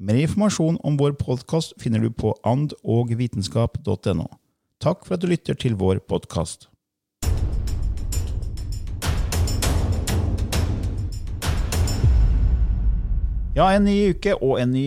[0.00, 4.24] Mer informasjon om vår podkast finner du på andogvitenskap.no.
[4.80, 6.70] Takk for at du lytter til vår podkast.
[13.52, 14.86] Ja, en ny uke og en ny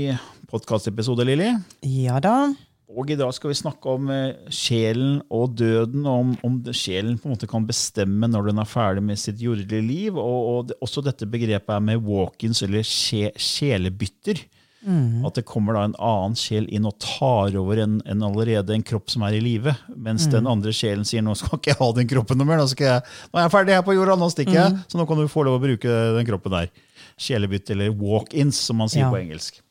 [0.49, 1.51] podkastepisode, Lilly.
[1.85, 2.55] Ja da.
[2.89, 7.19] Og i dag skal vi snakke om eh, sjelen og døden, og om, om sjelen
[7.21, 10.17] på en måte kan bestemme når den er ferdig med sitt jordelige liv.
[10.17, 14.41] Og, og det, også dette begrepet er med walk-ins, eller sje, sjelebytter.
[14.85, 15.25] Mm.
[15.25, 18.85] At det kommer da en annen sjel inn og tar over en, en allerede en
[18.85, 19.73] kropp som er i live.
[19.95, 20.33] Mens mm.
[20.37, 22.61] den andre sjelen sier nå skal ikke jeg ha den kroppen noe mer.
[22.61, 24.73] Nå, jeg, nå er jeg ferdig her på jorda, nå stikker jeg.
[24.75, 24.81] Mm.
[24.91, 26.73] Så nå kan du få lov å bruke den kroppen der.
[27.17, 29.13] Sjelebytte, eller walk-ins, som man sier ja.
[29.13, 29.61] på engelsk.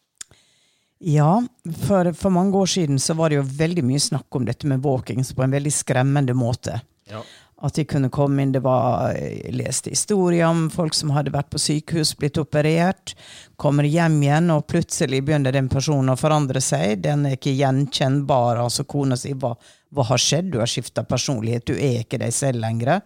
[1.05, 1.43] Ja,
[1.84, 4.83] for, for, mange år siden så var det jo veldig mye snakk om dette med
[4.84, 6.78] walkings på en veldig skremmende måte.
[7.11, 7.21] Ja.
[7.64, 11.48] At de kunne komme inn, det var Jeg leste historier om folk som hadde vært
[11.52, 13.14] på sykehus, blitt operert,
[13.56, 17.00] kommer hjem igjen, og plutselig begynner den personen å forandre seg.
[17.06, 18.60] Den er ikke gjenkjennbar.
[18.66, 19.54] altså Kona sier hva,
[19.94, 20.52] hva har skjedd?
[20.52, 23.00] Du har skifta personlighet, du er ikke deg selv lenger.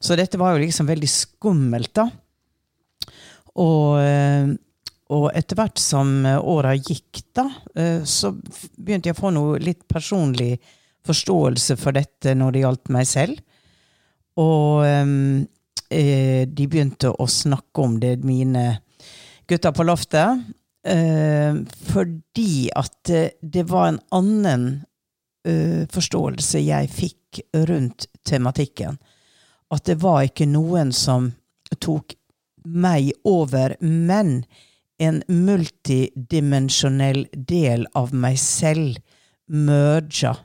[0.00, 2.08] Så dette var jo liksom veldig skummelt, da.
[3.60, 4.58] Og eh,
[5.10, 8.32] og etter hvert som eh, åra gikk, da, eh, så
[8.78, 10.54] begynte jeg å få noe litt personlig
[11.06, 13.40] forståelse for dette når det gjaldt meg selv.
[14.38, 15.46] Og um,
[15.90, 18.78] de begynte å snakke om det, mine
[19.50, 20.44] gutter på loftet.
[20.86, 21.56] Eh,
[21.92, 23.10] fordi at
[23.42, 24.62] det var en annen
[25.48, 28.96] uh, forståelse jeg fikk rundt tematikken.
[29.70, 31.32] At det var ikke noen som
[31.78, 32.16] tok
[32.64, 34.44] meg over, men
[35.00, 38.98] en multidimensjonell del av meg selv
[39.50, 40.36] merga,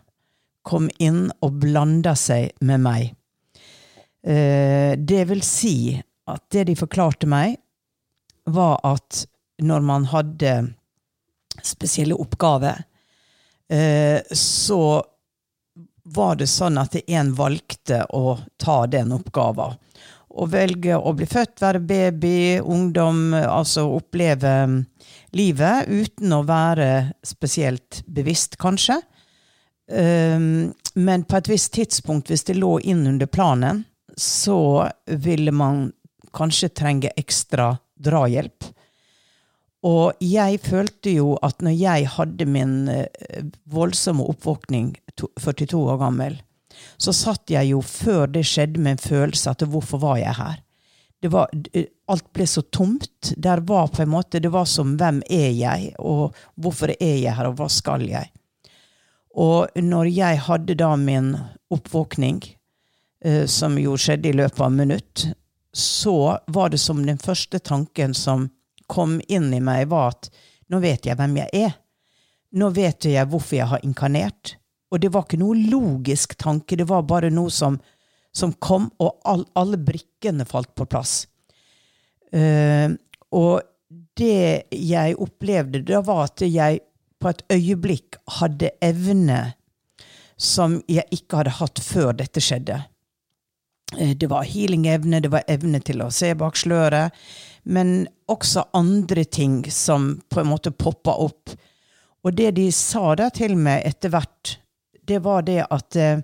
[0.66, 3.15] kom inn og blanda seg med meg.
[4.25, 5.78] Eh, det vil si
[6.25, 7.59] at det de forklarte meg,
[8.46, 9.25] var at
[9.62, 10.53] når man hadde
[11.66, 12.84] spesielle oppgaver,
[13.69, 14.81] eh, så
[16.06, 19.80] var det sånn at en valgte å ta den oppgaven
[20.35, 24.52] å velge å bli født, være baby, ungdom, altså oppleve
[25.35, 26.90] livet uten å være
[27.25, 29.00] spesielt bevisst, kanskje.
[29.85, 33.84] Um, men på et visst tidspunkt, hvis det lå inn under planen,
[34.18, 35.90] så ville man
[36.36, 38.72] kanskje trenge ekstra drahjelp.
[39.86, 43.06] Og jeg følte jo at når jeg hadde min uh,
[43.70, 46.40] voldsomme oppvåkning, 42 år gammel,
[46.98, 50.62] så satt jeg jo før det skjedde med en følelse at hvorfor var jeg her?
[51.26, 51.53] Var,
[52.12, 53.32] alt ble så tomt.
[53.38, 57.34] Der var på en måte, Det var som hvem er jeg, og hvorfor er jeg
[57.34, 58.30] her, og hva skal jeg?
[59.36, 61.34] Og når jeg hadde da min
[61.73, 62.59] oppvåkning, eh,
[63.49, 65.23] som jo skjedde i løpet av minutt,
[65.73, 68.49] så var det som den første tanken som
[68.87, 70.29] kom inn i meg, var at
[70.72, 71.73] nå vet jeg hvem jeg er.
[72.55, 74.55] Nå vet jeg hvorfor jeg har inkarnert.
[74.93, 77.79] Og det var ikke noe logisk tanke, det var bare noe som,
[78.31, 81.25] som kom, og all, alle brikkene falt på plass.
[82.31, 82.95] Uh,
[83.35, 83.66] og
[84.16, 86.81] det jeg opplevde, da var at jeg
[87.19, 89.41] på et øyeblikk hadde evne
[90.39, 92.79] som jeg ikke hadde hatt før dette skjedde.
[93.93, 97.14] Uh, det var healing-evne, det var evne til å se bak sløret,
[97.64, 101.53] men også andre ting som på en måte poppa opp.
[102.26, 104.58] Og det de sa da til meg etter hvert,
[105.05, 106.23] det var det at eh,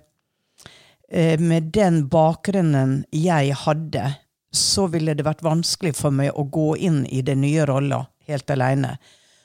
[1.10, 4.08] eh, med den bakgrunnen jeg hadde,
[4.52, 8.50] så ville det vært vanskelig for meg å gå inn i den nye rolla helt
[8.50, 8.96] alene.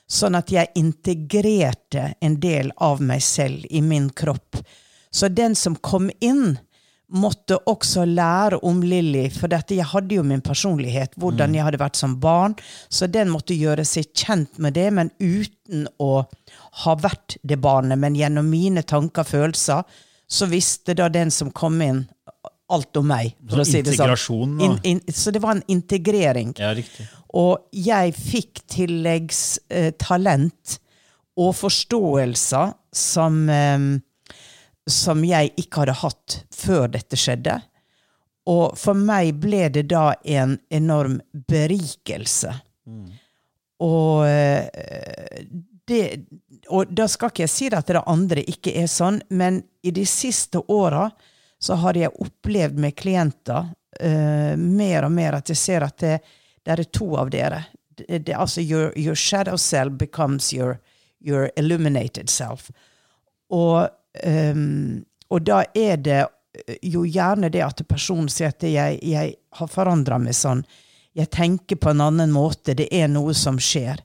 [0.08, 4.58] Sånn at jeg integrerte en del av meg selv i min kropp.
[5.10, 6.58] Så den som kom inn,
[7.08, 11.80] måtte også lære om Lilly, for dette, jeg hadde jo min personlighet, hvordan jeg hadde
[11.80, 12.56] vært som barn,
[12.92, 16.26] så den måtte gjøre seg kjent med det, men uten å
[16.84, 17.98] ha vært det barnet.
[18.00, 19.82] Men gjennom mine tanker og følelser,
[20.28, 22.06] så visste da den som kom inn,
[22.68, 23.32] alt om meg.
[23.48, 24.60] for å si det sånn.
[24.60, 26.52] In, in, så det var en integrering.
[26.60, 26.74] Ja.
[27.38, 30.78] Og jeg fikk tilleggstalent
[31.38, 33.78] og forståelser som, eh,
[34.90, 37.58] som jeg ikke hadde hatt før dette skjedde.
[38.48, 41.18] Og for meg ble det da en enorm
[41.48, 42.54] berikelse.
[43.84, 44.68] Og eh,
[45.88, 46.26] det
[46.68, 50.04] Og da skal ikke jeg si at det andre ikke er sånn, men i de
[50.08, 51.06] siste åra
[51.58, 53.70] så har jeg opplevd med klienter
[54.02, 56.18] uh, mer og mer at jeg ser at det,
[56.62, 57.62] det er to av dere.
[57.96, 60.76] Det, det, altså your, your shadow self becomes your,
[61.24, 62.68] your illuminated self.
[63.48, 63.88] Og,
[64.24, 66.20] ehm, og da er det
[66.82, 70.64] jo gjerne det at personen sier at jeg, jeg har forandra meg sånn.
[71.14, 72.74] Jeg tenker på en annen måte.
[72.78, 74.00] Det er noe som skjer.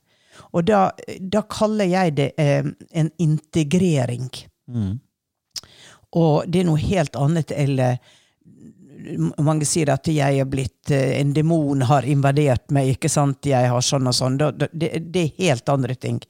[0.53, 4.27] Og da, da kaller jeg det eh, en integrering.
[6.13, 7.97] Og det er noe helt annet eller
[9.43, 13.43] mange sier at jeg er blitt eh, En demon har invadert meg, ikke sant?
[13.49, 14.37] Jeg har sånn og sånn.
[14.39, 16.21] Da- Det, det er helt andre ting.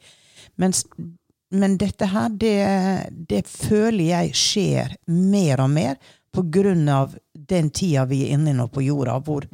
[0.58, 0.86] Mens,
[1.54, 2.58] men dette her, det,
[3.30, 5.98] det føler jeg skjer mer og mer
[6.90, 9.46] av den tida vi er inne i nå på jorda, hvor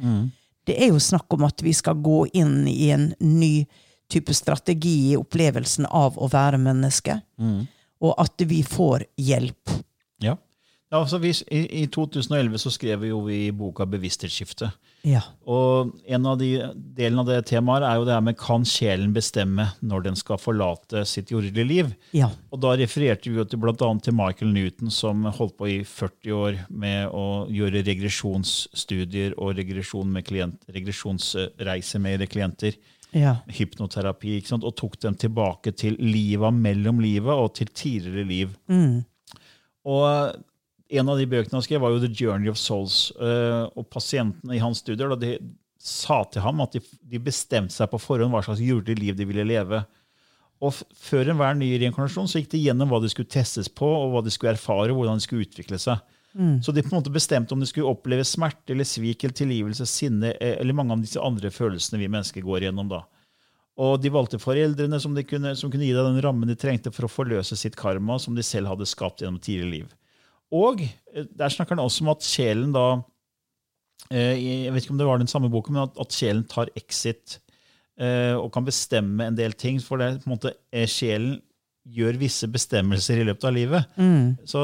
[0.64, 3.66] det er jo snakk om at vi skal gå inn i en ny
[4.10, 7.20] type strategi i opplevelsen av å være menneske,
[8.00, 9.74] og at vi får hjelp.
[10.24, 10.36] Ja.
[10.90, 14.70] ja altså vi, i, I 2011 så skrev vi jo vi boka 'Bevissthetsskifte'.
[15.06, 15.22] Ja.
[15.48, 16.50] Og en av de
[16.96, 20.40] delene av det temaet er jo det her med kan sjelen bestemme når den skal
[20.40, 21.90] forlate sitt jordelige liv?
[22.16, 22.28] Ja.
[22.52, 26.36] Og da refererte vi jo til annet til Michael Newton, som holdt på i 40
[26.36, 32.76] år med å gjøre regresjonsstudier og regresjon med klient, regresjonsreiser med klienter.
[33.16, 33.40] Ja.
[33.50, 34.66] Hypnoterapi, ikke sant?
[34.66, 38.52] og tok dem tilbake til livet mellom livet og til tidligere liv.
[39.88, 40.36] Og
[40.90, 43.12] en av de bøkene han skrev, var jo The Journey of Souls.
[43.20, 45.36] eh, Og pasientene i hans studier de
[45.80, 49.24] sa til ham at de, de bestemte seg på forhånd hva slags jordelig liv de
[49.28, 49.84] ville leve.
[50.60, 54.12] Og Før enhver ny reinkarnasjon så gikk de gjennom hva de skulle testes på, og
[54.12, 56.02] hva de skulle erfare, og hvordan de skulle utvikle seg.
[56.62, 59.86] Så de på en måte bestemte om de skulle oppleve smerte eller svik eller tilgivelse,
[59.88, 62.86] sinne eh, eller mange av disse andre følelsene vi mennesker går gjennom.
[62.92, 63.00] da.
[63.80, 66.92] Og de valgte foreldrene som, de kunne, som kunne gi deg den rammen de trengte
[66.92, 69.88] for å forløse sitt karma, som de selv hadde skapt gjennom tidligere liv.
[70.52, 72.86] Og eh, der snakker han også om at sjelen da
[74.10, 74.34] eh,
[74.66, 77.38] Jeg vet ikke om det var den samme boken, men at, at sjelen tar exit
[78.00, 79.80] eh, og kan bestemme en del ting.
[79.84, 80.54] For det er på en måte
[80.90, 81.38] sjelen
[81.90, 83.94] gjør visse bestemmelser i løpet av livet.
[84.46, 84.60] Så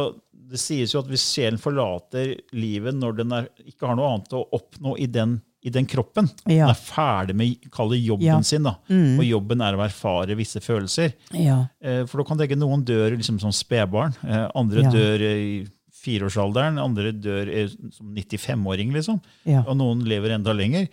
[0.47, 4.35] det sies jo at hvis sjelen forlater livet når den er, ikke har noe annet
[4.37, 6.69] å oppnå i den, i den kroppen, Ja.
[6.69, 8.37] den er ferdig med å kalle jobben Ja.
[8.47, 11.65] sin, da, og jobben er å erfare visse følelser, Ja.
[12.07, 14.15] For da kan tenke noen dør liksom som spedbarn,
[14.55, 15.67] andre dør i
[16.07, 17.51] fireårsalderen, andre dør
[17.93, 19.19] som 95-åring, liksom.
[19.51, 19.65] Ja.
[19.67, 20.87] Og noen lever enda lenger.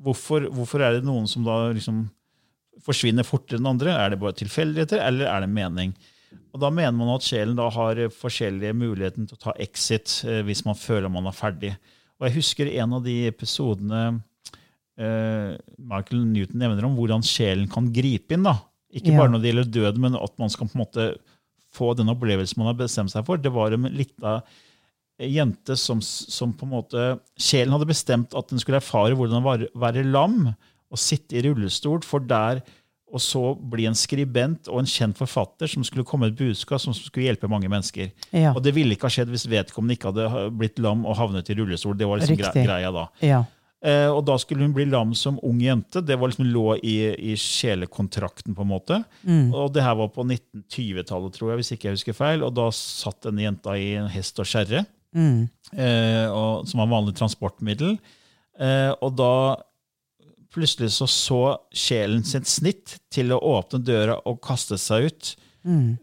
[0.00, 2.06] Hvorfor, hvorfor er det noen som da liksom
[2.86, 3.92] forsvinner fortere enn andre?
[3.92, 5.92] Er det bare tilfeldigheter, eller er det mening?
[6.54, 10.40] Og Da mener man at sjelen da har forskjellige muligheter til å ta exit eh,
[10.46, 11.74] hvis man føler man er ferdig.
[12.20, 14.00] Og Jeg husker en av de episodene
[15.00, 18.46] eh, Michael Newton nevner om hvordan sjelen kan gripe inn.
[18.46, 18.56] da.
[18.92, 19.18] Ikke Ja.
[19.18, 21.06] bare når det gjelder døden, men at man skal på en måte
[21.74, 23.40] få den opplevelsen man har bestemt seg for.
[23.40, 24.40] Det var en lita
[25.20, 27.06] jente som, som på en måte
[27.40, 30.52] Sjelen hadde bestemt at den skulle erfare hvordan det var å være lam
[30.90, 32.62] og sitte i rullestol, for der
[33.10, 33.40] og så
[33.72, 37.26] bli en skribent og en kjent forfatter som skulle komme med et budskap som skulle
[37.26, 38.12] hjelpe mange mennesker.
[38.30, 38.52] Ja.
[38.54, 41.56] Og det ville ikke ha skjedd hvis vedkommende ikke hadde blitt lam og havnet i
[41.58, 41.96] rullestol.
[41.98, 42.66] Det var liksom Riktig.
[42.68, 43.08] greia da.
[43.26, 43.40] Ja.
[43.82, 46.02] Eh, og da skulle hun bli lam som ung jente.
[46.04, 46.96] Det var liksom lå i,
[47.32, 48.98] i sjelekontrakten, på en måte.
[49.56, 52.44] Og det her var på 1920-tallet, tror jeg, hvis ikke jeg husker feil.
[52.44, 54.84] Og da satt denne jenta i en hest og skjerre,
[55.72, 57.96] eh, og, som var vanlig transportmiddel.
[58.60, 59.32] Eh, og da
[60.52, 61.40] plutselig så så
[61.72, 65.36] sjelen sitt snitt til å åpne døra og kaste seg ut.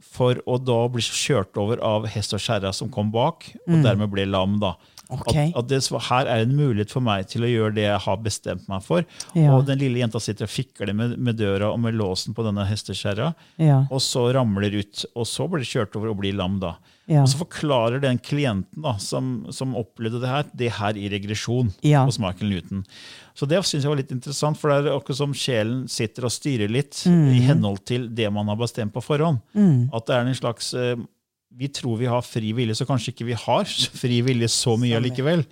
[0.06, 4.10] For å da bli kjørt over av hest og skjæra som kom bak, og dermed
[4.14, 4.60] ble lam.
[4.62, 4.76] da.
[5.10, 5.30] Ok.
[5.36, 8.18] At, at det, her er en mulighet for meg til å gjøre det jeg har
[8.20, 9.06] bestemt meg for.
[9.38, 9.54] Ja.
[9.56, 12.66] Og den lille jenta sitter og fikler med, med døra og med låsen på denne
[12.68, 13.86] hestekjerra, Ja.
[13.90, 16.60] og så ramler ut, og så blir det kjørt over og blir lam.
[16.60, 16.76] da.
[17.08, 17.22] Ja.
[17.24, 21.70] Og så forklarer den klienten da, som, som opplevde det her, det her i regresjon
[21.88, 22.04] Ja.
[22.04, 22.84] hos Michael Newton.
[23.38, 26.34] Så det synes jeg var litt interessant, for det er akkurat som sjelen sitter og
[26.36, 27.30] styrer litt Mm.
[27.32, 29.40] i henhold til det man har bestemt på forhånd.
[29.94, 30.98] At det er en slags eh,
[31.58, 33.70] Vi tror vi har fri vilje, så kanskje ikke vi har
[34.02, 35.46] fri vilje så mye allikevel.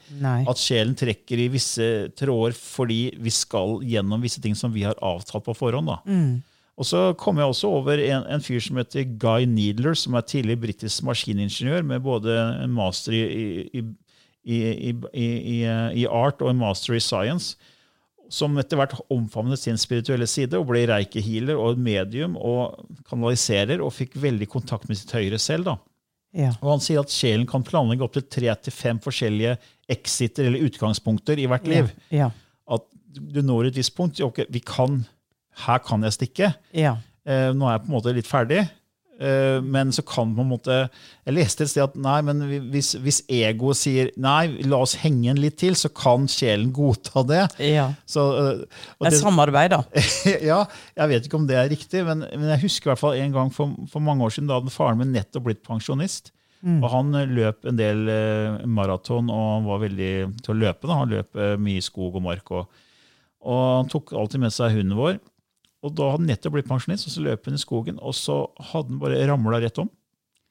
[0.45, 4.99] At sjelen trekker i visse tråder fordi vi skal gjennom visse ting som vi har
[5.01, 5.89] avtalt på forhånd.
[5.89, 6.01] da.
[6.05, 6.43] Mm.
[6.75, 10.25] Og så kom jeg også over en, en fyr som heter Guy Needler, som er
[10.27, 12.35] tidligere britisk maskiningeniør med både
[12.65, 13.85] en master i, i,
[14.43, 15.61] i, i, i, i,
[16.03, 17.55] i art og en master i science.
[18.29, 23.93] Som etter hvert omfavnet sin spirituelle side og ble reikehealer og medium og kanaliserer og
[23.95, 25.71] fikk veldig kontakt med sitt høyre selv.
[25.71, 25.77] da.
[26.35, 26.51] Ja.
[26.59, 29.55] Og han sier at sjelen kan planlegge opptil tre til fem forskjellige
[29.91, 31.91] exiter eller utgangspunkter i hvert liv.
[32.11, 32.31] Ja.
[32.67, 32.83] At
[33.15, 34.19] du når et visst punkt.
[34.19, 35.05] ok, vi kan,
[35.65, 36.51] Her kan jeg stikke.
[36.75, 36.97] Ja.
[37.23, 38.65] Eh, nå er jeg på en måte litt ferdig.
[39.15, 40.75] Eh, men så kan på en måte
[41.23, 42.41] Jeg leste et sted at nei, men
[42.73, 47.23] hvis, hvis egoet sier nei, la oss henge en litt til, så kan sjelen godta
[47.23, 47.45] det.
[47.63, 47.85] ja.
[48.05, 49.79] Så, eh, det- samarbeid, da.
[50.51, 50.65] ja,
[50.99, 53.31] jeg vet ikke om det er riktig, men, men jeg husker i hvert fall en
[53.37, 56.33] gang for, for mange år siden, da hadde faren min nettopp blitt pensjonist.
[56.65, 58.03] Og han eh, løp en del
[58.67, 60.11] maraton og han var veldig
[60.43, 60.89] til å løpe.
[60.89, 60.99] Da.
[61.05, 62.51] Han løp mye i skog og mark.
[62.51, 62.67] Og,
[63.45, 65.19] og han tok alltid med seg hunden vår.
[65.85, 68.39] Og da hadde han nettopp blitt pensjonist, og så løp han i skogen, og så
[68.71, 69.91] hadde han bare ramla rett om.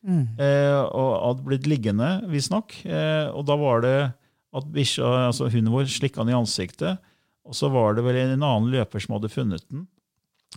[0.04, 2.76] Eh, og hadde blitt liggende, visstnok.
[2.84, 3.96] Eh, og da var det
[4.54, 7.02] at bikkja, altså hunden vår slikka han i ansiktet.
[7.44, 9.86] Og så var det vel en annen løper som hadde funnet den.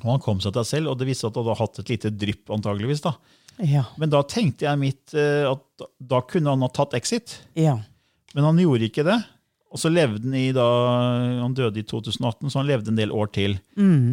[0.03, 1.91] Og han kom seg til seg selv, og det viste at han hadde hatt et
[1.95, 2.51] lite drypp.
[2.53, 3.15] antageligvis da.
[3.65, 3.87] Ja.
[3.97, 7.39] Men da tenkte jeg mitt eh, at da kunne han ha tatt exit.
[7.57, 7.79] Ja.
[8.37, 9.17] Men han gjorde ikke det.
[9.73, 10.65] Og så levde han i da,
[11.41, 13.57] han døde i 2018, så han levde en del år til.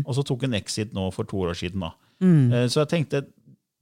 [0.03, 1.85] Og så tok han exit nå for to år siden.
[1.87, 1.93] da.
[2.25, 2.69] Mm.
[2.73, 3.25] Så jeg tenkte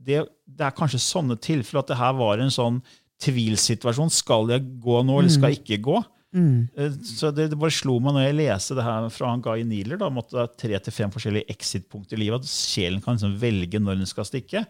[0.02, 2.80] det, det er kanskje sånne tilfeller at det her var en sånn
[3.22, 4.12] tvilsituasjon.
[4.12, 6.00] Skal jeg gå nå, eller skal jeg ikke gå?
[6.32, 6.68] Mm.
[7.04, 10.00] Så det, det bare slo meg når jeg leste det her fra han Guy Niler,
[10.00, 13.80] da, at det tre til fem forskjellige exit-punkter i livet, at sjelen kan liksom velge
[13.82, 14.64] når den skal stikke.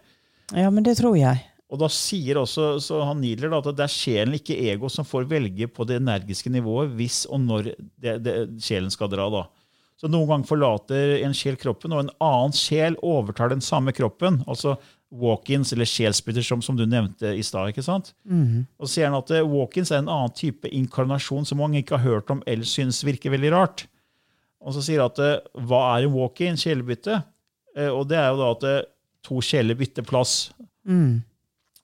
[0.51, 1.39] ja, men det tror jeg.
[1.71, 5.07] Og da sier også så han nidler da, at det er sjelen, ikke ego, som
[5.07, 9.29] får velge på det energiske nivået hvis og når det, det, sjelen skal dra.
[9.33, 9.45] da.
[9.97, 14.41] Så Noen ganger forlater en sjel kroppen, og en annen sjel overtar den samme kroppen.
[14.49, 14.75] Altså
[15.13, 17.69] walk-ins eller sjelsbytter, som, som du nevnte i stad.
[17.71, 18.11] ikke sant?
[18.81, 21.99] Og så sier han at eh, walk-ins er en annen type inkarnasjon som mange ikke
[21.99, 23.85] har hørt om eller synes virker veldig rart.
[24.63, 25.37] Og så sier han at eh,
[25.69, 27.21] hva er en walk-in, sjelebytte?
[27.77, 28.89] Eh, og det er jo da at
[29.23, 30.51] to sjeler bytter plass.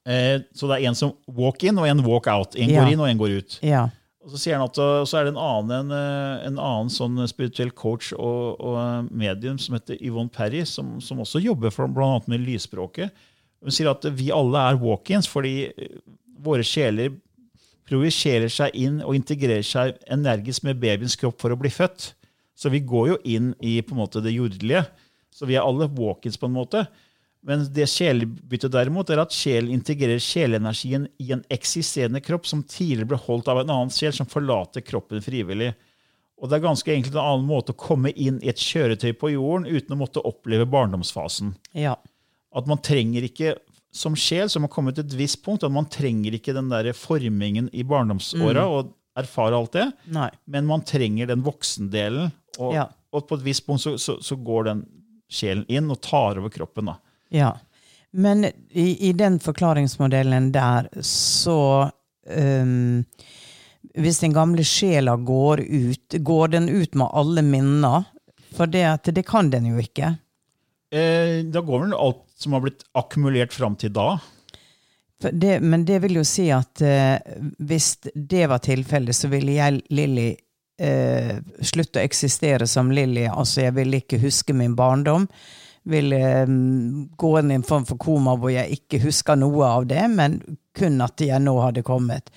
[0.10, 2.58] Eh, så det er en som walk in og en walk out.
[2.58, 2.84] En Ja.
[2.84, 3.60] går inn og en går ut.
[3.62, 3.90] Ja.
[4.24, 7.22] Og så sier han at så er det en annen, en, uh, en annen sånn
[7.30, 11.88] spirituell coach og, og uh, medium som heter Yvonne Perry, som, som også jobber for,
[11.88, 13.16] annet med lysspråket.
[13.64, 15.72] Hun sier at vi alle er walk-ins fordi
[16.44, 17.16] våre sjeler
[17.90, 22.14] projiserer seg inn og integrerer seg energisk med babyens kropp for å bli født.
[22.60, 24.84] Så vi går jo inn i på en måte det jordelige.
[25.34, 26.84] Så vi er alle walk-ins på en måte.
[27.48, 33.08] Men det sjelebyttet derimot er at sjelen integrerer sjelenergien i en eksisterende kropp som tidligere
[33.14, 35.72] ble holdt av en annen sjel som forlater kroppen frivillig.
[36.40, 39.32] Og det er ganske enkelt en annen måte å komme inn i et kjøretøy på
[39.34, 41.54] jorden uten å måtte oppleve barndomsfasen.
[41.76, 41.96] Ja.
[42.56, 43.56] At man trenger ikke
[43.96, 46.92] som sjel, som har kommet til et visst punkt, at man trenger ikke den der
[46.94, 50.30] formingen i barndomsåra og erfare alt det, Nei.
[50.48, 52.32] men man trenger den voksendelen.
[52.60, 52.86] Og, Ja.
[53.16, 54.84] og på et visst punkt så, så, så går den
[55.32, 56.92] sjelen inn og tar over kroppen.
[56.92, 56.98] da.
[57.30, 57.54] Ja.
[58.12, 61.92] Men i, i den forklaringsmodellen der, så
[62.26, 63.04] um,
[63.94, 68.10] Hvis den gamle sjela går ut, går den ut med alle minner?
[68.58, 70.16] For det, det kan den jo ikke.
[70.92, 74.16] Eh, da går vel alt som har blitt akkumulert fram til da.
[75.20, 77.20] Det, men det vil jo si at eh,
[77.60, 80.30] hvis det var tilfellet, så ville jeg, Lilly,
[80.80, 83.28] eh, slutte å eksistere som Lilly.
[83.28, 85.28] Altså, jeg ville ikke huske min barndom.
[85.86, 86.46] Ville eh,
[87.18, 90.42] gå inn i en form for koma hvor jeg ikke husker noe av det, men
[90.76, 92.30] kun at jeg nå hadde kommet.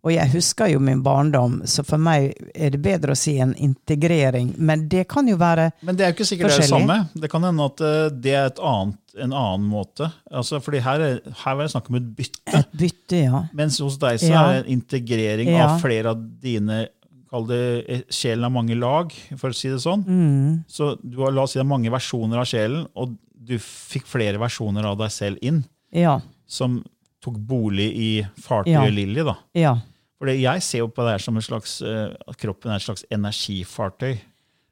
[0.00, 3.50] Og jeg husker jo min barndom, så for meg er det bedre å si en
[3.60, 4.54] integrering.
[4.56, 5.86] Men det kan jo være forskjellig.
[5.90, 6.96] Men det er jo ikke sikkert det er det samme.
[7.20, 10.08] Det kan hende at eh, det er et annet, en annen måte.
[10.32, 12.62] Altså, fordi her, er, her var det snakk om et bytte.
[12.62, 13.42] et bytte, ja.
[13.60, 14.46] Mens hos deg så Ja.
[14.46, 15.66] er det en integrering Ja.
[15.68, 16.86] av flere av dine
[17.30, 20.02] Kall det eh, sjelen av mange lag, for å si det sånn.
[20.02, 20.64] Mm.
[20.66, 24.08] Så du har la oss si, det er mange versjoner av sjelen, og du fikk
[24.10, 25.62] flere versjoner av deg selv inn,
[25.94, 26.18] Ja.
[26.46, 26.80] som
[27.22, 28.10] tok bolig i
[28.40, 28.84] fartøyet Ja.
[28.90, 29.22] Lilly.
[29.24, 29.36] da.
[29.54, 29.76] Ja.
[30.18, 32.82] For jeg ser jo på det her som en slags, eh, at kroppen er et
[32.82, 34.18] slags energifartøy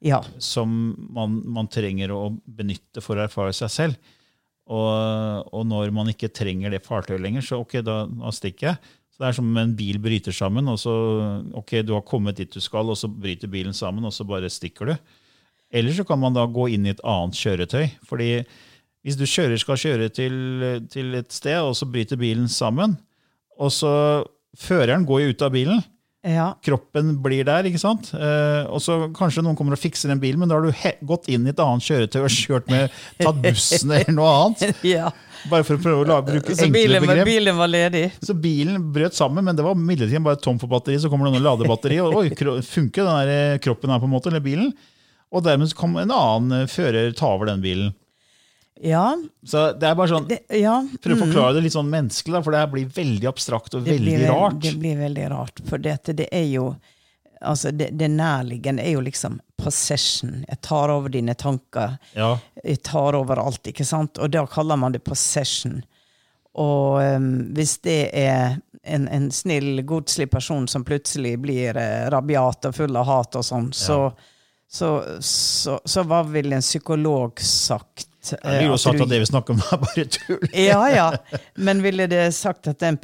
[0.02, 0.20] Ja.
[0.38, 3.96] som man, man trenger å benytte for å erfare seg selv.
[4.68, 8.78] Og, og når man ikke trenger det fartøyet lenger, så ok, da, da stikker jeg.
[9.18, 10.92] Så Det er som om en bil bryter sammen, og så
[11.58, 14.46] ok, du har kommet dit du skal, og så bryter bilen sammen, og så bare
[14.48, 14.94] stikker du.
[15.74, 17.90] Eller så kan man da gå inn i et annet kjøretøy.
[18.06, 18.44] fordi
[19.02, 20.34] hvis du kjører, skal kjøre til,
[20.90, 22.96] til et sted, og så bryter bilen sammen,
[23.58, 24.24] og så
[24.58, 25.82] Føreren går jo ut av bilen,
[26.24, 26.54] Ja.
[26.64, 28.08] kroppen blir der, ikke sant?
[28.14, 30.72] Eh, og så kanskje noen kommer og fikser den bilen, men da har du
[31.06, 34.80] gått inn i et annet kjøretøy og kjørt med, tatt bussen eller noe annet.
[34.96, 35.10] ja.
[35.46, 37.28] Bare for å prøve å la, bruke Så enkle bilen, begrep.
[37.28, 38.04] bilen var ledig?
[38.24, 40.98] Så bilen brøt sammen, men det var midlertidig bare tom for batteri.
[41.00, 44.14] Så kommer det noen ladebatteri, og oi, funker den der eh, kroppen her på en
[44.16, 44.72] måte, eller bilen?
[45.28, 47.94] Og dermed kom en annen eh, fører ta over den bilen.
[48.82, 49.16] Ja.
[49.46, 50.76] Så det er bare sånn, Det, ja.
[51.02, 51.24] Prøv å mm.
[51.26, 54.60] forklare det litt sånn menneskelig, for det her blir veldig abstrakt og veldig blir, rart.
[54.64, 55.62] Det blir veldig rart.
[55.68, 56.70] For dette, det er jo
[57.40, 60.44] altså det, det nærliggende er jo liksom possession.
[60.48, 61.98] Jeg tar over dine tanker.
[62.14, 64.18] Ja, Jeg tar over alt, ikke sant?
[64.18, 65.82] Og da kaller man det possession.
[66.58, 72.70] Og um, hvis det er en, en snill, godslig person som plutselig blir eh, rabiat
[72.70, 73.98] og full av hat og sånn, så,
[74.70, 74.90] så,
[75.20, 78.08] så, så hva ville en psykolog sagt?
[78.18, 80.48] Det blir jo sagt at det vi snakker om, er bare tull.
[80.52, 81.04] ja, ja.
[81.54, 82.98] Men ville det sagt at den,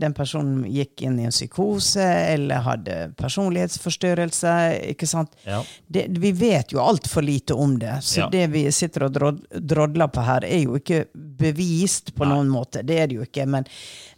[0.00, 2.02] den personen gikk inn i en psykose
[2.32, 4.54] eller hadde personlighetsforstyrrelse?
[4.94, 5.36] ikke sant?
[5.44, 5.60] Ja.
[5.86, 7.98] Det, vi vet jo altfor lite om det.
[8.02, 8.28] Så Ja.
[8.32, 12.82] det vi sitter og drod, drodler på her, er jo ikke bevist på noen måte.
[12.82, 13.46] Det er det jo ikke.
[13.46, 13.68] Men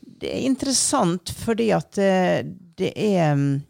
[0.00, 2.42] det er interessant fordi at eh,
[2.76, 3.62] det er mm,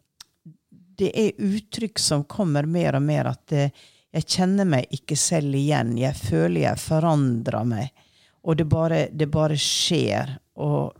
[0.96, 3.70] Det er uttrykk som kommer mer og mer at eh,
[4.14, 5.96] jeg kjenner meg ikke selv igjen.
[5.98, 7.90] Jeg føler jeg forandrer meg.
[8.46, 10.36] Og det bare, det bare skjer.
[10.56, 10.94] Og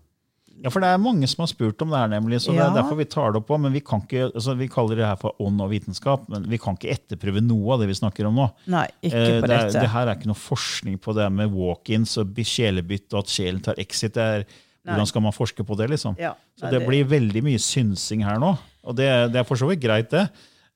[0.64, 2.70] Ja, for det er mange som har spurt om det her, nemlig, så det Ja.
[2.70, 3.58] er derfor vi tar det opp på.
[3.60, 6.56] Men vi kan ikke, altså vi kaller det her for ånd og vitenskap, men vi
[6.58, 8.50] kan ikke etterprøve noe av det vi snakker om nå.
[8.66, 9.80] nei, ikke Eh, det, er, dette.
[9.80, 13.26] det her er ikke noe forskning på det med walk-ins og by- sjelebytte og at
[13.28, 14.14] sjelen tar exit.
[14.14, 14.44] Det er,
[14.86, 16.16] hvordan skal man forske på det, liksom?
[16.18, 19.56] Ja, Så det det- blir veldig mye synsing her nå, og det, det er for
[19.56, 20.30] så vidt greit, det.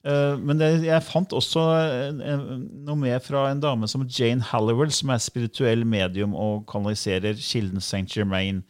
[0.07, 2.45] Eh, Men det, jeg fant også eh,
[2.87, 7.83] noe mer fra en dame som Jane Halliwell, som er spirituell medium og kanaliserer kilden
[7.85, 8.07] St.
[8.09, 8.63] Germain.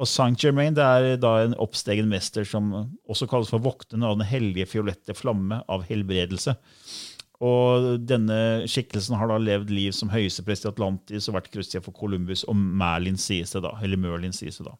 [0.00, 0.32] Og St.
[0.40, 2.72] Germain det er da en oppstegen mester som
[3.04, 6.56] også kalles for vokteren av den hellige fiolette flamme av helbredelse.
[7.40, 11.96] Og denne skikkelsen har da levd liv som høyesteprest i Atlantis og vært krysset for
[11.96, 14.74] Columbus og Merlin sies det da, eller Merlin sies det da.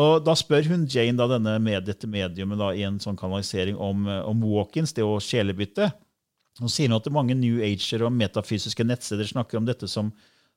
[0.00, 3.76] Og da spør hun Jane, da, denne med, dette mediumet, da, i en sånn kanalisering
[3.76, 5.90] om, eh, om walk-ins, det å sjelebytte.
[6.60, 10.10] Hun sier nå at mange New Ager og metafysiske nettsteder snakker om dette som,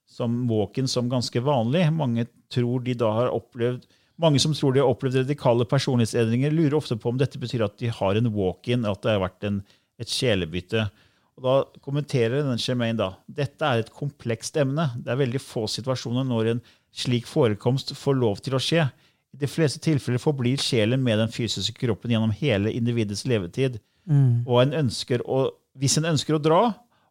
[0.07, 1.87] som walk-in som ganske vanlig.
[1.95, 3.87] Mange, tror de da har opplevd,
[4.21, 7.75] mange som tror de har opplevd radikale personlighetsendringer, lurer ofte på om dette betyr at
[7.81, 9.59] de har en walk-in, at det har vært en,
[9.99, 10.87] et sjelebytte.
[11.35, 14.87] Og Da kommenterer den Germain da dette er et komplekst emne.
[14.95, 16.61] Det er veldig få situasjoner når en
[16.95, 18.85] slik forekomst får lov til å skje.
[19.35, 23.81] I de fleste tilfeller forblir sjelen med den fysiske kroppen gjennom hele individets levetid.
[24.47, 26.61] Og en ønsker å, hvis en ønsker å dra,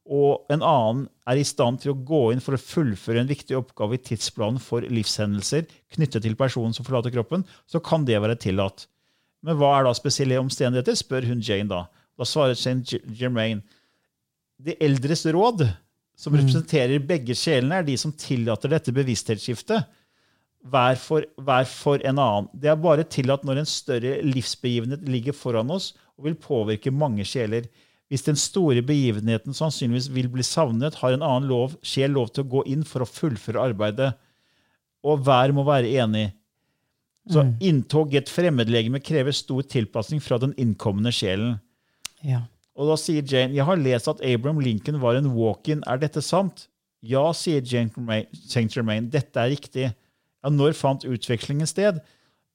[0.04, 3.56] og en annen er i stand til å gå inn for å fullføre en viktig
[3.56, 5.64] oppgave i tidsplanen for livshendelser
[5.96, 8.86] knyttet til personen som forlater kroppen, så kan det være tillatt.
[9.44, 11.86] Men hva er da spesielle omstendigheter, spør hun Jane da.
[12.16, 13.00] Da svarer St.
[13.16, 13.62] Germain
[14.64, 15.66] de eldres råd,
[16.16, 19.88] som representerer begge sjelene, er de som tillater dette bevissthetsskiftet.
[20.64, 22.46] Hver for, hver for en annen.
[22.56, 27.26] Det er bare tillatt når en større livsbegivenhet ligger foran oss og vil påvirke mange
[27.28, 27.66] sjeler.
[28.08, 32.44] Hvis den store begivenheten sannsynligvis vil bli savnet, har en annen lov, sjel lov til
[32.44, 34.12] å gå inn for å fullføre arbeidet.
[35.04, 36.28] Og hver må være enig.
[37.28, 41.56] Så inntog i et fremmedlegeme krever stor tilpasning fra den innkommende sjelen.
[42.24, 42.44] Ja.
[42.76, 45.84] Og da sier Jane, jeg har lest at Abraham Lincoln var en walk-in.
[45.88, 46.66] Er dette sant?
[47.04, 47.92] Ja, sier Jane
[48.34, 48.66] St.
[48.72, 49.08] Germain.
[49.12, 49.90] Dette er riktig.
[50.44, 52.02] Ja, når fant utvekslingen sted?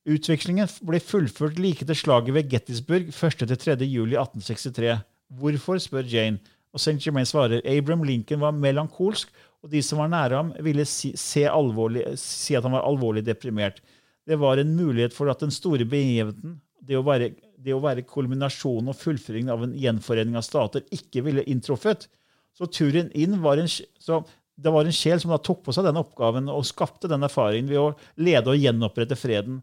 [0.10, 3.82] Utvekslingen ble fullført like til slaget ved Gettysburg 1.-3.
[3.89, 4.99] juli 1863.
[5.39, 6.38] Hvorfor, spør Jane.
[6.69, 6.99] Og St.
[7.02, 9.32] Germain svarer, Abraham Lincoln var melankolsk,
[9.65, 11.15] og de som var nære ham, ville si,
[11.49, 13.82] alvorlig, si at han var alvorlig deprimert.
[14.30, 18.06] Det var en mulighet for at den store begivenheten, det å være, det å være
[18.08, 22.06] kulminasjonen og fullføringen av en gjenforening av stater, ikke ville inntruffet.
[22.54, 24.21] Så turen inn var en, så
[24.60, 27.69] det var en sjel som da tok på seg denne oppgaven og skapte den erfaringen
[27.72, 29.62] ved å lede og gjenopprette freden.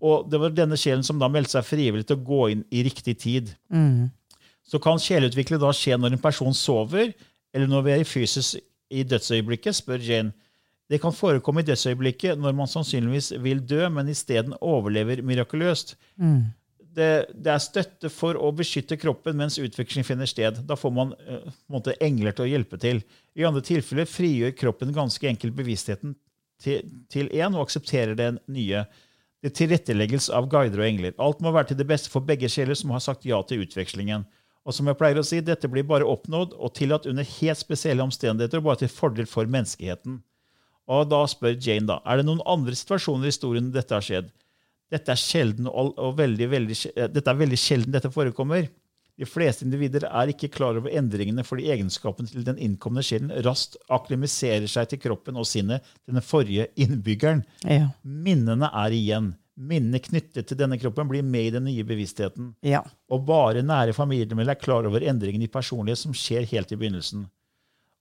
[0.00, 2.84] Og det var denne sjelen som da meldte seg frivillig til å gå inn i
[2.86, 3.50] riktig tid.
[4.64, 7.12] Så kan sjeleutvikling da skje når en person sover,
[7.52, 10.32] eller når vi er i fysisk i dødsøyeblikket, spør Jane.
[10.90, 15.96] Det kan forekomme i dødsøyeblikket når man sannsynligvis vil dø, men isteden overlever mirakuløst.
[16.96, 20.58] Det, det er støtte for å beskytte kroppen mens utveksling finner sted.
[20.66, 23.02] Da får man uh, måte engler til å hjelpe til.
[23.38, 26.16] I andre tilfeller frigjør kroppen ganske enkelt bevisstheten
[26.60, 28.84] til én og aksepterer den nye.
[29.40, 31.14] Det tilrettelegges av guider og engler.
[31.16, 34.26] Alt må være til det beste for begge sjeler som har sagt ja til utvekslingen.
[34.68, 38.04] Og som jeg pleier å si, dette blir bare oppnådd og tillatt under helt spesielle
[38.04, 40.20] omstendigheter og bare til fordel for menneskeheten.
[40.90, 44.28] Og da spør Jane da, er det noen andre situasjoner i historien dette har skjedd.
[44.90, 46.76] Dette er, sjelden og, og veldig, veldig,
[47.14, 48.66] dette er veldig sjelden dette forekommer.
[49.20, 53.76] De fleste individer er ikke klar over endringene fordi egenskapen til den innkomne sjelen raskt
[53.92, 57.44] akklimiserer seg til kroppen og sinnet til den forrige innbyggeren.
[57.68, 57.90] Ja.
[58.00, 59.34] Minnene er igjen.
[59.60, 62.54] Minnene knyttet til denne kroppen blir med i den nye bevisstheten.
[62.64, 62.80] Ja.
[63.12, 67.28] Og bare nære familiemedlemmer er klar over endringen i personlighet som skjer helt i begynnelsen.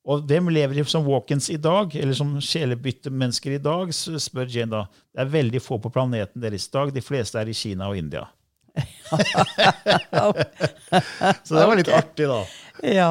[0.07, 4.83] Og hvem lever som walk-ins i dag, eller som sjelebyttemennesker i dag, spør Jane da.
[5.13, 6.93] Det er veldig få på planeten deres i dag.
[6.95, 8.25] De fleste er i Kina og India.
[11.43, 12.43] Så det var litt artig, da.
[12.85, 13.09] ja.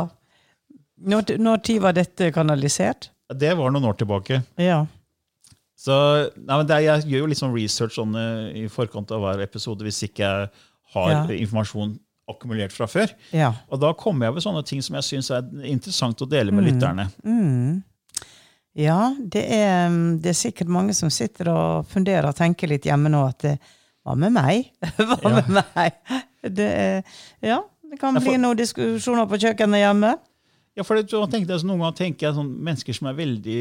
[0.99, 3.11] Når, når tid var dette kanalisert?
[3.31, 4.41] Det var noen år tilbake.
[4.59, 4.81] Ja.
[5.79, 5.95] Så
[6.35, 9.85] nei, er- Jeg gjør jo litt sånn research sånn, eh, i forkant av hver episode
[9.87, 10.49] hvis ikke jeg
[10.95, 11.23] har Ja.
[11.37, 11.99] informasjon
[12.29, 13.13] akkumulert fra før.
[13.35, 13.53] Ja.
[13.73, 16.67] Og da kommer jeg over sånne ting som jeg syns er interessant å dele med
[16.69, 17.09] lytterne.
[17.25, 17.79] Mm.
[18.79, 19.91] Ja, det er,
[20.23, 23.49] det er sikkert mange som sitter og funderer og tenker litt hjemme nå at
[24.07, 24.69] Hva med meg?
[24.97, 25.33] Hva Ja.
[25.41, 25.97] med meg?
[26.55, 27.03] Det er,
[27.45, 27.59] ja,
[27.91, 30.13] det kan bli noen diskusjoner på kjøkkenet hjemme.
[30.79, 33.59] Ja, for det, jeg tenkte altså, Noen ganger tenker jeg sånn mennesker som er veldig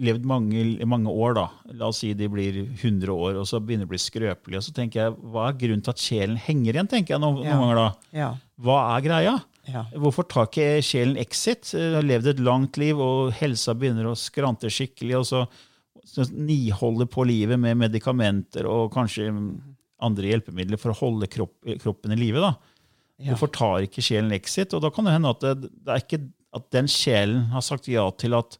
[0.00, 1.46] levd mange, mange år, da.
[1.78, 4.60] La oss si de blir 100 år, og så begynner de å bli skrøpelige.
[4.60, 6.90] Og så tenker jeg, hva er grunnen til at sjelen henger igjen?
[6.92, 7.54] tenker jeg noen, Ja.
[7.56, 7.88] noen ganger da.
[8.18, 8.28] Ja.
[8.60, 9.34] Hva er greia?
[9.68, 9.82] Ja.
[9.94, 11.74] Hvorfor tar ikke sjelen exit?
[11.74, 15.18] Eh, Har levd et langt liv, og helsa begynner å skrante skikkelig.
[15.18, 15.46] og så,
[16.08, 19.28] så niholder på livet med medikamenter og kanskje
[20.00, 22.54] andre hjelpemidler for å holde kropp, kroppen i live.
[23.18, 24.72] Hvorfor tar ikke sjelen exit?
[24.74, 26.20] Og da kan det hende at det, det er ikke
[26.54, 28.56] at den sjelen har sagt ja til at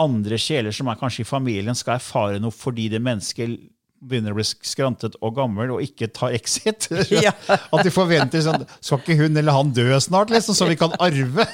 [0.00, 3.70] andre sjeler som er kanskje i familien, skal erfare noe fordi det mennesket
[4.04, 6.90] begynner å bli skrantet og gammel og ikke tar exit.
[7.24, 7.30] Ja.
[7.48, 10.92] At de forventer sånn Skal ikke hun eller han dø snart, liksom, så vi kan
[11.00, 11.46] arve?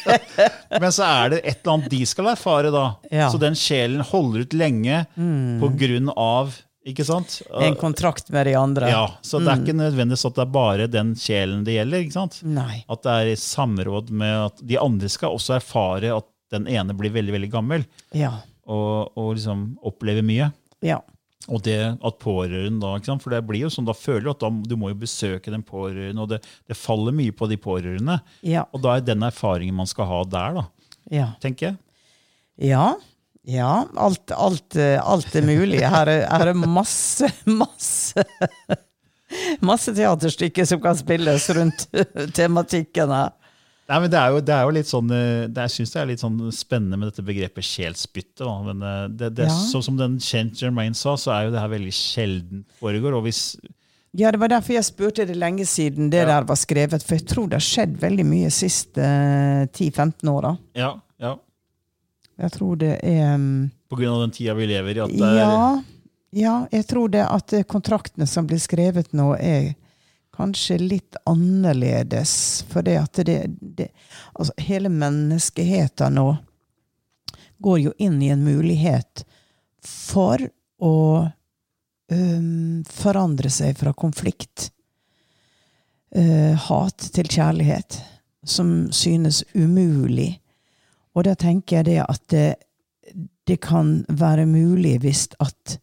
[0.80, 2.86] Men så er det et eller annet de skal erfare, da.
[3.12, 3.28] Ja.
[3.32, 5.02] Så den sjelen holder ut lenge
[5.60, 6.54] på grunn av
[6.88, 7.36] Ikke sant?
[7.62, 8.88] En kontrakt med de andre.
[8.90, 12.02] Ja, Så det er ikke nødvendigvis at det er bare den sjelen det gjelder.
[12.02, 12.40] ikke sant?
[12.42, 12.80] Nei.
[12.90, 16.94] At det er i samråd med at de andre skal også erfare at den ene
[16.96, 17.84] blir veldig veldig gammel
[18.16, 18.34] Ja.
[18.68, 20.50] og, og liksom opplever mye.
[20.84, 21.00] Ja.
[21.50, 23.16] Og det at pårørende da?
[23.18, 25.64] For det blir jo sånn, da føler du at da, du må jo besøke den
[25.66, 26.38] pårørende, og det,
[26.70, 28.20] det faller mye på de pårørende.
[28.46, 28.62] Ja.
[28.70, 30.66] Og da er den erfaringen man skal ha der, da,
[31.10, 31.30] Ja.
[31.42, 31.80] tenker jeg.
[32.70, 32.92] Ja.
[33.42, 35.80] Ja, alt, alt, alt er mulig.
[35.82, 38.22] Her er, her er masse, masse
[39.64, 41.86] Masse teaterstykker som kan spilles rundt
[42.36, 43.30] tematikken her.
[43.92, 45.98] Nei, men det er jo, det er jo litt sånn, eh, det, jeg syns det
[46.00, 48.40] er litt sånn spennende med dette begrepet sjelsbytte.
[48.40, 48.54] Da.
[48.70, 49.56] Men eh, det, det, Ja.
[49.68, 53.18] så, som den kjent Germain sa, så er jo det her veldig sjelden foregår.
[53.18, 53.42] Og hvis
[54.16, 56.30] Ja, det var derfor jeg spurte det lenge siden det Ja.
[56.40, 60.32] der var skrevet, for jeg tror det har skjedd veldig mye de siste eh, 10-15
[60.32, 60.56] åra.
[60.76, 61.36] Ja, ja.
[62.40, 65.18] Jeg tror det er um, På grunn av den tida vi lever i.
[65.20, 65.82] Ja,
[66.32, 69.74] ja, jeg tror det at eh, kontraktene som blir skrevet nå, er
[70.36, 72.64] kanskje litt annerledes.
[72.68, 73.90] For det at det, det
[74.32, 76.36] Altså, hele menneskeheten nå
[77.62, 79.24] går jo inn i en mulighet
[79.84, 80.40] for
[80.82, 80.96] å
[82.10, 84.70] um, forandre seg fra konflikt,
[86.16, 88.00] uh, hat til kjærlighet,
[88.42, 90.40] som synes umulig.
[91.14, 92.48] Og da tenker jeg det at det,
[93.46, 95.78] det kan være mulig hvis at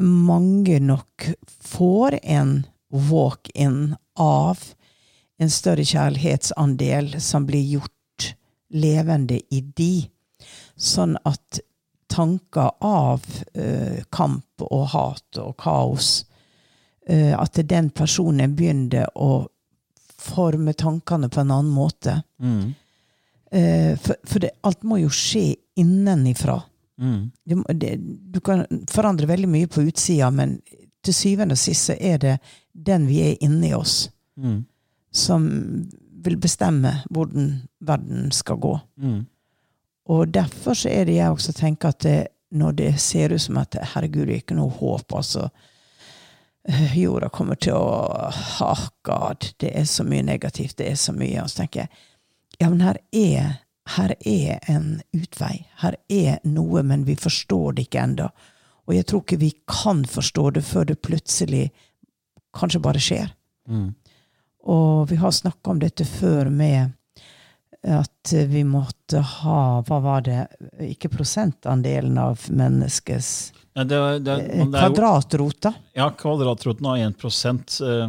[0.00, 1.30] mange nok
[1.64, 4.60] får en walk-in av
[5.42, 8.30] en større kjærlighetsandel som blir gjort
[8.74, 10.06] levende i de,
[10.76, 11.60] sånn at
[12.10, 16.24] tanker av eh, kamp og hat og kaos
[17.08, 19.48] eh, At den personen begynner å
[20.24, 22.20] forme tankene på en annen måte.
[22.38, 22.74] Mm,
[23.54, 26.62] Eh, for for det, alt må jo skje innenifra.
[26.98, 27.96] mm, Du, det,
[28.34, 30.56] du kan forandre veldig mye på utsida, men
[31.04, 32.38] til syvende og sist så er det
[32.72, 34.64] den vi er inni oss, mm,
[35.14, 35.46] som
[36.24, 38.78] vil bestemme hvordan verden skal gå.
[38.96, 39.22] mm.
[40.04, 43.56] Og derfor så er det jeg også tenker at det, når det ser ut som
[43.56, 45.46] at herregud, det er ikke noe håp, altså
[46.68, 48.28] eh, Jorda kommer til å
[48.60, 51.42] Oh God, det er så mye negativt, det er så mye.
[51.42, 51.88] Og så tenker jeg
[52.60, 53.56] ja, men her er,
[53.96, 55.64] her er en utvei.
[55.80, 58.28] Her er noe, men vi forstår det ikke ennå.
[58.84, 61.68] Og jeg tror ikke vi kan forstå det før det plutselig
[62.54, 63.30] kanskje bare skjer.
[63.68, 63.94] Mm.
[64.64, 66.92] Og vi har snakka om dette før med
[67.84, 70.46] at vi måtte ha Hva var det?
[70.80, 76.96] Ikke prosentandelen av menneskets Ja, det, det, eh, men det jo, Kvadratrota ja, kvadratroten av
[76.96, 77.26] 1
[77.84, 78.08] eh,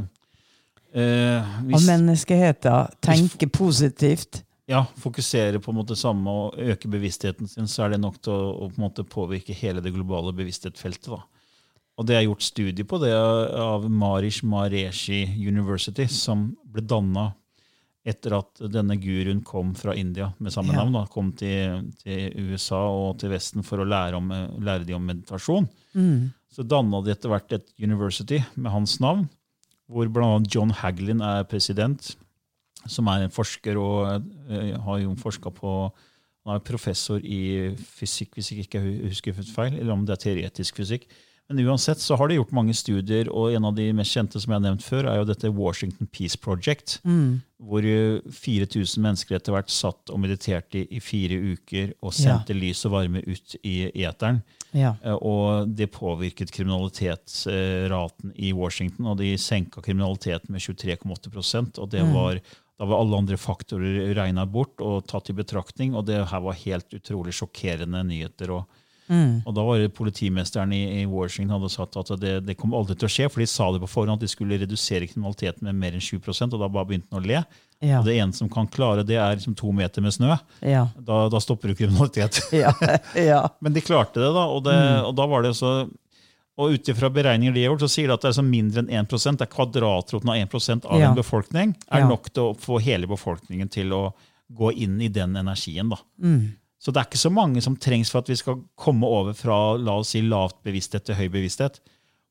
[1.01, 4.44] eh, av menneskeheten tenker positivt.
[4.69, 8.33] Ja, fokuserer på en måte samme og øker bevisstheten sin, så er det nok til
[8.33, 11.11] å, å på en måte påvirke hele det globale bevissthetsfeltet.
[11.13, 11.21] da.
[11.95, 17.29] Og det er gjort studie på det av Marish Mareshi University, som ble danna
[18.05, 20.93] etter at denne guruen kom fra India med samme navn.
[20.93, 24.29] da, Kom til, til USA og til Vesten for å lære, om,
[24.61, 25.65] lære de om meditasjon.
[25.97, 26.27] Mm.
[26.53, 29.25] Så danna de etter hvert et university med hans navn,
[29.89, 30.37] hvor bl.a.
[30.51, 32.13] John Haglin er president,
[32.87, 35.71] som er en forsker og eh, har jo forska på
[36.45, 40.75] Han er professor i fysikk, hvis jeg ikke husker feil, eller om det er teoretisk
[40.77, 41.07] fysikk.
[41.49, 44.51] Men uansett så har de gjort mange studier, og en av de mest kjente som
[44.53, 47.41] jeg har nevnt før, er jo dette Washington Peace Project, Mm.
[47.57, 52.53] hvor eh, 4000 mennesker etter hvert satt og mediterte i, i fire uker og sendte
[52.53, 54.43] lys og varme ut i eteren.
[54.73, 54.95] Ja.
[55.03, 62.03] Eh, Og det påvirket kriminalitetsraten i Washington, og de senka kriminaliteten med 23,8% og det
[62.13, 62.39] var,
[62.75, 66.57] Da var alle andre faktorer regna bort og tatt i betraktning, og det her var
[66.59, 68.51] helt utrolig sjokkerende nyheter.
[68.51, 69.43] og Mm.
[69.45, 72.95] og da var det politimesteren i, i Washington hadde sagt at det, det kom aldri
[72.97, 75.77] til å skje, for de sa det på forhånd at de skulle redusere kriminaliteten med
[75.77, 77.43] mer enn 7% og da bare begynte han å le.
[77.85, 77.99] Ja.
[77.99, 80.33] Og det ene som kan klare det, er liksom to meter med snø.
[80.65, 80.87] Ja.
[80.97, 82.39] Da, da stopper du kriminalitet.
[82.55, 82.73] Ja.
[83.13, 83.43] ja.
[83.63, 84.47] Men de klarte det, da.
[84.49, 85.75] Og, det, og da var det så
[86.57, 88.83] og ut ifra beregninger de har gjort, så sier de at det er så mindre
[88.83, 91.09] enn 1 det er Kvadratroten av 1 av Ja.
[91.09, 92.07] en befolkning er Ja.
[92.07, 94.13] nok til å få hele befolkningen til å
[94.53, 95.89] gå inn i den energien.
[95.89, 95.97] da.
[96.21, 96.53] Mm.
[96.79, 99.75] Så det er ikke så mange som trengs for at vi skal komme over fra
[99.75, 101.79] la oss si, lavt bevissthet til høy bevissthet.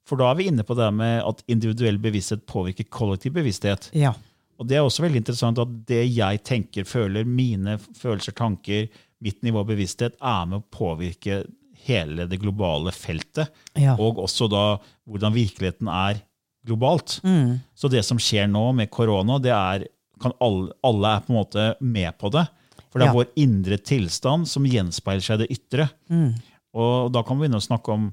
[0.06, 3.90] For da er vi inne på det med at individuell bevissthet påvirker kollektiv bevissthet.
[3.92, 4.14] ja.
[4.56, 8.88] Og det er også veldig interessant at det jeg tenker, føler, mine følelser, tanker,
[9.20, 11.44] mitt nivå av bevissthet, er med å påvirke
[11.86, 13.50] hele det globale feltet.
[13.76, 13.96] Ja.
[13.98, 14.64] Og også da
[15.08, 16.22] hvordan virkeligheten er
[16.64, 17.18] globalt.
[17.24, 17.60] Mm.
[17.76, 19.86] Så det som skjer nå med korona, det er
[20.22, 22.46] kan alle, alle er på en måte med på det.
[22.90, 23.18] For det er Ja.
[23.18, 25.88] vår indre tilstand som gjenspeiler seg i det ytre.
[26.08, 26.34] Mm.
[26.74, 28.12] Og da kan vi begynne å snakke om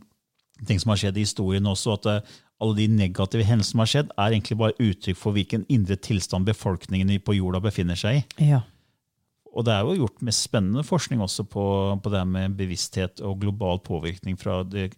[0.67, 2.23] ting som har skjedd i historien også, at det,
[2.61, 6.45] alle de negative hendelsene som har skjedd, er egentlig bare uttrykk for hvilken indre tilstand
[6.45, 8.49] befolkningen på jorda befinner seg i.
[8.51, 8.61] Ja.
[9.51, 11.63] Og det er jo gjort med spennende forskning også på,
[12.03, 14.93] på det med bevissthet og global påvirkning fra det,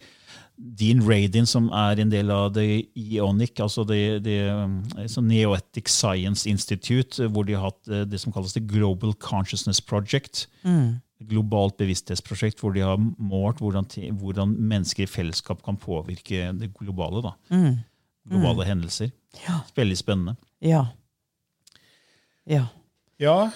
[0.53, 4.77] Dean Radin, som er en del av det IONIC, altså det, det um,
[5.09, 9.81] sånn Neoetic Science Institute, hvor de har hatt eh, det som kalles The Global Consciousness
[9.81, 10.45] Project.
[10.61, 11.01] Mm.
[11.31, 13.89] Globalt bevissthetsprosjekt hvor de har målt hvordan,
[14.19, 17.23] hvordan mennesker i fellesskap kan påvirke det globale.
[17.25, 17.33] da.
[17.49, 17.81] Mm.
[18.29, 19.09] Globale hendelser.
[19.47, 19.63] Ja.
[19.75, 20.37] Veldig spennende.
[20.63, 20.85] Ja.
[22.45, 22.67] Ja.
[23.21, 23.49] Ja,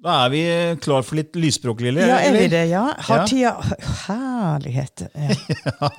[0.00, 0.40] da er vi
[0.80, 2.06] klar for litt lysspråk, Lille.
[2.08, 2.64] Ja, er vi det?
[2.72, 2.86] Ja.
[3.08, 3.56] Har tida
[4.06, 5.06] Herlighet.
[5.80, 5.90] Ja.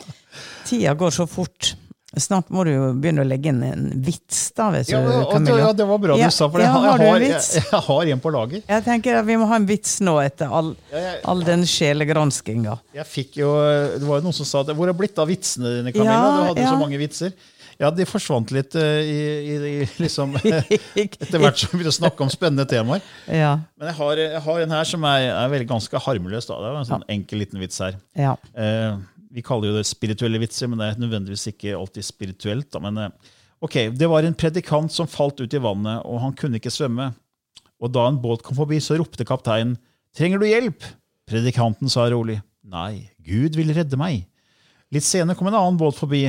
[0.65, 1.73] Tida går så fort.
[2.19, 5.57] Snart må du jo begynne å legge inn en vits, da, vet du, Ja, Camilla.
[5.61, 8.23] ja, det var bra du sa, for jeg, har- jeg, har, jeg, jeg har en
[8.23, 8.63] på lager.
[8.67, 10.73] Jeg tenker at Vi må ha en vits nå etter all,
[11.23, 12.75] all den sjelegranskinga.
[12.99, 13.53] Jeg fikk jo,
[13.95, 16.19] Det var jo noen som sa at, hvor har det blitt av vitsene dine, Camilla?
[16.19, 16.73] Du hadde ja.
[16.73, 17.31] så mange vitser.
[17.81, 22.21] Ja, de forsvant litt uh, i, i, liksom Etter hvert som vi begynte å snakke
[22.21, 23.01] om spennende temaer.
[23.25, 23.55] Ja.
[23.79, 26.45] Men jeg har, jeg har en her som er, er veldig ganske harmløs.
[26.45, 26.59] Da.
[26.61, 27.97] Det er en sånn enkel liten vits her.
[28.17, 28.35] ja.
[28.53, 32.67] Uh, vi kaller jo det spirituelle vitser, men det er nødvendigvis ikke alltid spirituelt.
[32.73, 32.81] Da.
[32.83, 36.59] Men uh, ok, Det var en predikant som falt ut i vannet, og han kunne
[36.59, 37.13] ikke svømme.
[37.81, 39.77] Og Da en båt kom forbi, så ropte kapteinen
[40.11, 40.83] 'Trenger du hjelp?'
[41.31, 44.25] Predikanten sa rolig 'Nei, Gud vil redde meg'.
[44.91, 46.25] Litt senere kom en annen båt forbi,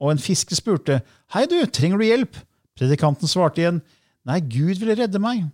[0.00, 1.00] og en fisker spurte
[1.32, 2.40] 'Hei, du, trenger du hjelp?'
[2.76, 3.82] Predikanten svarte igjen
[4.26, 5.46] 'Nei, Gud vil redde meg'.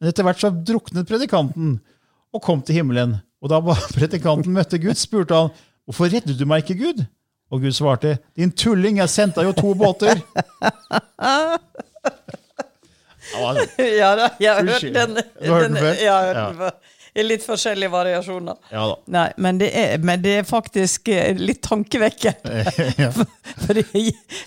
[0.00, 1.80] Men etter hvert så druknet predikanten
[2.32, 3.18] og kom til himmelen.
[3.42, 3.60] Og da
[3.96, 5.50] predikanten møtte Gud, spurte han
[5.86, 7.06] 'Hvorfor reddet du meg ikke, Gud?'
[7.50, 10.20] Og Gud svarte 'Din tulling, jeg sendte deg jo to båter'.
[13.30, 15.12] Ja, ja da, jeg har hørt den.
[15.14, 15.92] Du har hørt den før?
[16.02, 16.70] Ja, jeg har hørt den før.
[17.20, 18.56] I litt forskjellige variasjoner.
[18.72, 18.96] ja da.
[19.16, 22.64] Nei, men det er, men det er faktisk eh, litt tankevekkende.
[23.04, 23.10] Ja.
[23.60, 23.84] For det,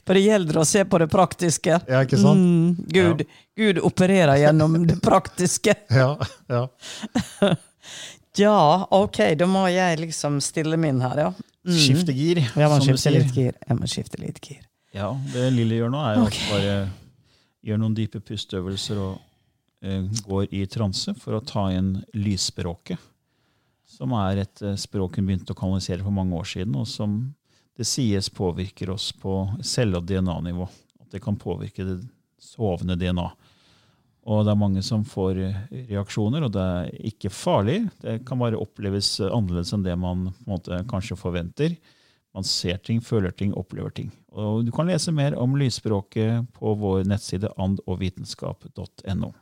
[0.06, 1.76] for det gjelder å se på det praktiske.
[1.88, 2.40] Ja, ikke sant?
[2.40, 3.22] Mm, Gud,
[3.60, 5.76] Gud opererer gjennom det praktiske.
[6.02, 6.16] Ja,
[6.50, 6.64] ja.
[8.38, 11.32] Ja, ok, da må jeg liksom stille min her, ja.
[11.70, 13.20] Skifte gir, Jeg må som du skifte sier.
[13.20, 13.54] litt gir.
[13.70, 14.64] Jeg må skifte litt gir.
[14.96, 16.34] Ja, Det Lille gjør nå, er Ok.
[16.34, 16.74] at bare
[17.64, 19.22] gjør noen dype pusteøvelser og
[20.26, 23.00] går i transe for å ta inn lysspråket.
[23.94, 27.18] Som er et eh, språk hun begynte å kanalisere for mange år siden, og som
[27.78, 30.68] det sies påvirker oss på celle- og DNA-nivå.
[31.02, 31.98] At det kan påvirke det
[32.42, 33.28] sovende DNA.
[34.24, 35.42] Og det er mange som får
[35.90, 37.82] reaksjoner, og det er ikke farlig.
[38.00, 41.76] Det kan bare oppleves annerledes enn det man måte, kanskje forventer.
[42.34, 44.14] Man ser ting, føler ting, opplever ting.
[44.32, 49.34] Og du kan lese mer om lysspråket på vår nettside andogvitenskap.no.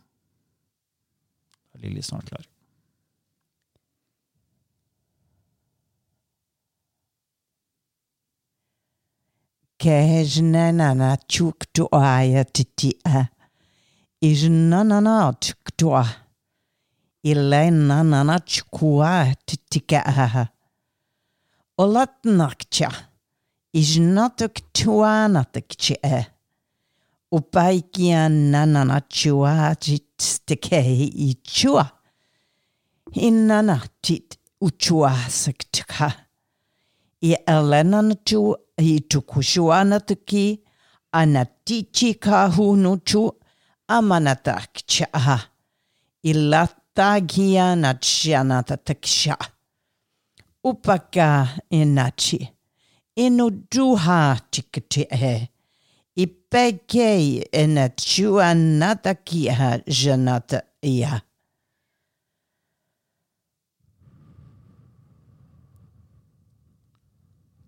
[1.74, 2.46] Er Lilly snart klar?
[9.78, 13.28] Kejnanana chuktua ya titia.
[14.22, 16.08] Ijnanana chuktua.
[17.24, 20.50] Ilainanana chukua titika.
[28.30, 31.92] Nanana chua chitstike ichua.
[33.12, 33.82] Inana
[34.62, 36.14] uchua saktka.
[50.64, 52.50] Upaka inachi.
[53.16, 54.40] Inuduha
[56.52, 57.44] chikate.
[57.44, 61.22] Ipeke kia janata iya.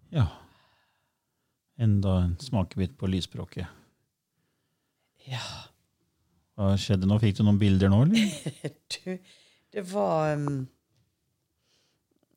[0.10, 0.28] Ja.
[1.78, 3.68] Enda en smakebit på lysspråket.
[5.26, 5.40] Ja.
[6.54, 7.18] Hva skjedde nå?
[7.20, 8.30] Fikk du noen bilder nå, eller?
[8.94, 9.18] Du,
[9.74, 10.68] det var um,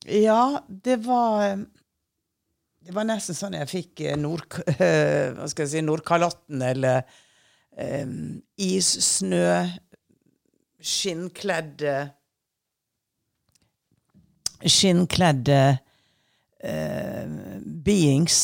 [0.06, 1.66] Ja, det var um,
[2.86, 4.44] Det var nesten sånn jeg fikk eh, nord,
[4.76, 7.02] eh, hva skal jeg si, Nordkalotten eller
[7.74, 9.48] um, is, snø,
[10.78, 11.96] skinnkledde
[14.62, 15.58] Skinnkledde
[16.62, 17.34] uh,
[17.84, 18.38] beings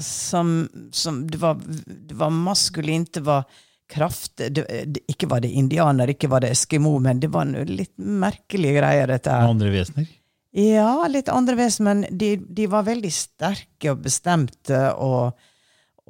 [0.00, 0.54] som,
[0.94, 3.44] som det, var, det var maskulint, det var
[3.90, 7.66] kraft det, det, Ikke var det indianer, ikke var det eskimo, men det var noe
[7.68, 9.50] litt merkelige greier, dette her.
[9.52, 10.08] Andre vesener?
[10.52, 15.38] Ja, litt andre vesen, men de, de var veldig sterke og bestemte, og,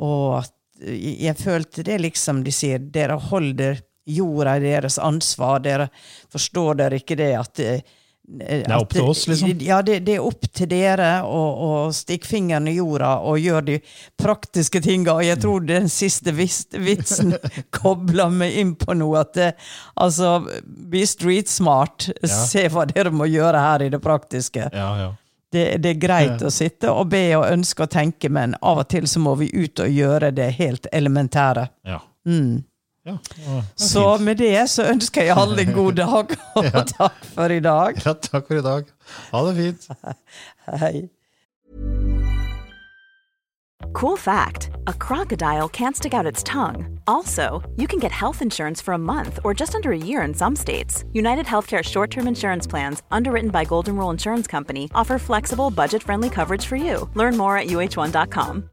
[0.03, 0.43] og
[0.83, 3.79] jeg følte det liksom de sier, dere holder
[4.11, 5.87] jorda i deres ansvar, dere
[6.33, 7.63] forstår dere ikke det at
[8.39, 9.51] det er opp til oss, liksom?
[9.61, 13.79] Ja, det, det, er opp til dere å, stikke fingeren i jorda og gjøre de
[14.21, 15.17] praktiske tinga.
[15.19, 17.35] Og jeg tror den siste vitsen
[17.81, 19.23] kobla meg inn på noe.
[19.23, 19.51] At det,
[20.01, 22.09] altså, be street smart.
[22.23, 22.33] Ja.
[22.33, 24.71] Se hva dere må gjøre her i det praktiske.
[24.73, 25.11] Ja, ja.
[25.53, 28.89] Det, det, er greit å sitte og be og ønske og tenke, men av og
[28.89, 31.67] til så må vi ut og gjøre det helt elementære.
[31.85, 31.99] Ja.
[32.25, 32.63] Mm.
[33.05, 33.17] Ja,
[33.49, 34.25] er så fint.
[34.25, 36.85] med det så ønsker jeg alle en god dag, og ja.
[36.87, 37.99] takk for i dag.
[38.07, 38.93] Ja, takk for i dag.
[39.33, 39.89] Ha det fint.
[40.83, 41.09] Hei.
[43.93, 46.99] Cool fact a crocodile can't stick out its tongue.
[47.07, 50.33] Also, you can get health insurance for a month or just under a year in
[50.35, 51.05] some states.
[51.13, 56.03] United Healthcare short term insurance plans, underwritten by Golden Rule Insurance Company, offer flexible, budget
[56.03, 57.11] friendly coverage for you.
[57.15, 58.71] Learn more at uh1.com.